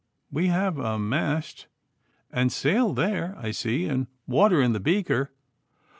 We 0.31 0.47
have 0.47 0.79
a 0.79 0.97
mast 0.97 1.67
and 2.31 2.51
sail 2.51 2.91
there, 2.91 3.35
I 3.37 3.51
see, 3.51 3.85
and 3.85 4.07
water 4.25 4.59
in 4.59 4.73
the 4.73 4.79
beaker. 4.79 5.29